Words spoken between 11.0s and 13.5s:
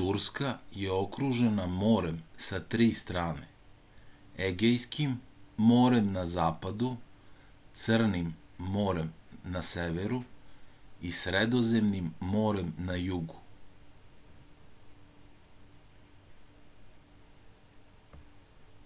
i sredozemnim morem na jugu